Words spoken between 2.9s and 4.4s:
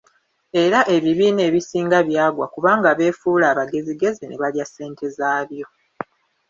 beefuula abagezigezi ne